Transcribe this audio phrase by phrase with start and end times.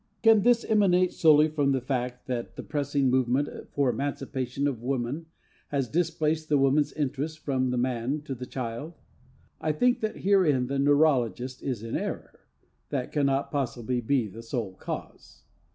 [0.23, 5.27] Can this emanate solely from the fact that the pressing movement for emancipation of woman
[5.67, 8.93] has displaced the woman's interest from the man to the child?
[9.59, 12.39] I think that herein the neurologist is in error.
[12.89, 15.43] That cannot possibly be the sole cause.